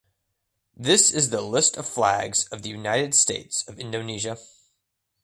[0.75, 4.39] This is the list of flags of the United States of Indonesia.